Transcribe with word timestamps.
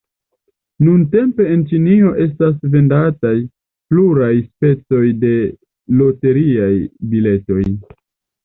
Nuntempe 0.85 1.45
en 1.55 1.65
Ĉinio 1.71 2.13
estas 2.25 2.55
vendataj 2.77 3.35
pluraj 3.93 4.33
specoj 4.47 5.05
de 5.27 5.35
loteriaj 6.01 6.73
biletoj. 7.13 7.63